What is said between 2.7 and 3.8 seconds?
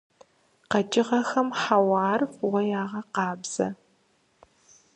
ягъэкъабзэ.